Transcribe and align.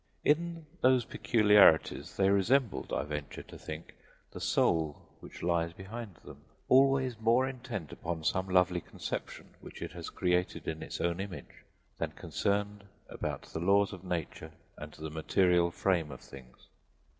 In 0.25 0.65
those 0.81 1.05
peculiarities 1.05 2.17
they 2.17 2.31
resembled, 2.31 2.91
I 2.91 3.03
venture 3.03 3.43
to 3.43 3.55
think, 3.55 3.93
the 4.31 4.39
soul 4.41 5.03
which 5.19 5.43
lies 5.43 5.73
behind 5.73 6.15
them, 6.25 6.41
always 6.69 7.19
more 7.19 7.47
intent 7.47 7.91
upon 7.91 8.23
some 8.23 8.49
lovely 8.49 8.81
conception 8.81 9.53
which 9.61 9.79
it 9.79 9.91
has 9.91 10.09
created 10.09 10.67
in 10.67 10.81
its 10.81 10.99
own 10.99 11.19
image 11.19 11.63
than 11.99 12.13
concerned 12.13 12.85
about 13.09 13.43
the 13.43 13.59
laws 13.59 13.93
of 13.93 14.03
nature 14.03 14.53
and 14.75 14.91
the 14.93 15.11
material 15.11 15.69
frame 15.69 16.09
of 16.09 16.21
things. 16.21 16.65